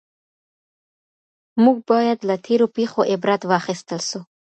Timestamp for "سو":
4.09-4.19